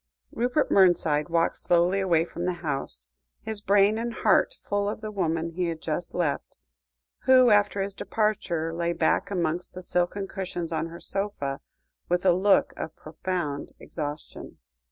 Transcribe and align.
Rupert 0.31 0.71
Mernside 0.71 1.29
walked 1.29 1.57
slowly 1.57 1.99
away 1.99 2.25
from 2.25 2.45
the 2.45 2.53
house, 2.65 3.09
his 3.43 3.61
brain 3.61 3.99
and 3.99 4.11
heart 4.15 4.55
full 4.63 4.89
of 4.89 4.99
the 5.01 5.11
woman 5.11 5.51
he 5.51 5.67
had 5.67 5.79
just 5.79 6.15
left, 6.15 6.57
who, 7.25 7.51
after 7.51 7.83
his 7.83 7.93
departure, 7.93 8.73
lay 8.73 8.93
back 8.93 9.29
amongst 9.29 9.75
the 9.75 9.83
silken 9.83 10.27
cushions 10.27 10.73
on 10.73 10.87
her 10.87 10.99
sofa, 10.99 11.59
with 12.09 12.25
a 12.25 12.33
look 12.33 12.73
of 12.77 12.95
profound 12.95 13.73
exhaustion. 13.77 14.57